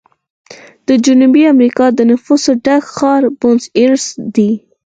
د 0.87 0.89
جنوبي 1.05 1.43
امریکا 1.53 1.85
د 1.93 1.99
نفوسو 2.11 2.51
ډک 2.65 2.83
ښار 2.95 3.23
بونس 3.39 3.63
ایرس 3.79 4.05
دی. 4.35 4.51